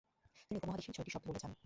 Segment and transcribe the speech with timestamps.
[0.41, 1.51] তিনি উপদেশের ছয়টি শব্দ বলে যান।